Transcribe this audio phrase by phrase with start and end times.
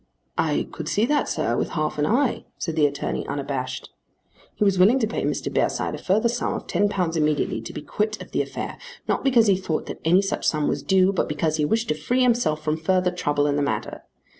[0.39, 3.91] "I could see that, sir, with half an eye," said the attorney unabashed.
[4.55, 5.53] He was willing to pay Mr.
[5.53, 9.45] Bearside a further sum of £10 immediately to be quit of the affair, not because
[9.45, 12.63] he thought that any such sum was due, but because he wished to free himself
[12.63, 14.01] from further trouble in the matter.